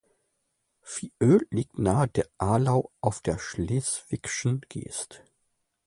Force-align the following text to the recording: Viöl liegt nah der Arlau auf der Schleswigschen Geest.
Viöl 0.81 1.45
liegt 1.51 1.77
nah 1.77 2.07
der 2.07 2.27
Arlau 2.39 2.91
auf 3.01 3.21
der 3.21 3.37
Schleswigschen 3.37 4.61
Geest. 4.67 5.23